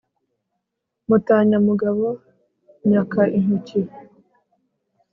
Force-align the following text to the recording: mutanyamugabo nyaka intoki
mutanyamugabo 1.07 2.05
nyaka 2.89 3.21
intoki 3.37 3.79